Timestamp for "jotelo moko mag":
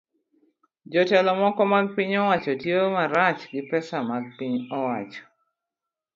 0.91-1.85